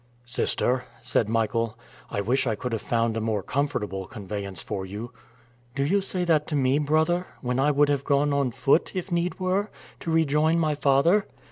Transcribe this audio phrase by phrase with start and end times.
[0.25, 1.77] "Sister," said Michael,
[2.09, 5.11] "I wish I could have found a more comfortable conveyance for you."
[5.75, 9.11] "Do you say that to me, brother, when I would have gone on foot, if
[9.11, 9.69] need were,
[9.99, 11.27] to rejoin my father?"